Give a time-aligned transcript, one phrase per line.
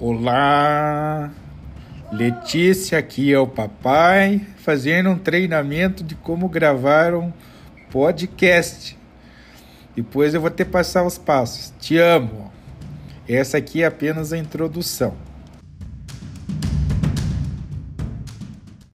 [0.00, 1.30] Olá,
[2.10, 7.32] Letícia, aqui é o papai, fazendo um treinamento de como gravar um
[7.92, 8.98] podcast.
[9.94, 11.72] Depois eu vou te passar os passos.
[11.78, 12.50] Te amo.
[13.28, 15.14] Essa aqui é apenas a introdução.